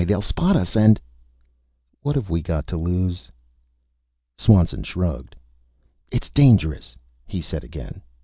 [0.03, 0.99] They'll spot us and"
[2.01, 3.29] "What have we got to lose?"
[4.35, 5.35] Swanson shrugged.
[6.11, 6.95] "It's dangerous,"
[7.27, 8.01] he said again.